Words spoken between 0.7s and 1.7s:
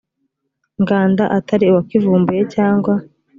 nganda atari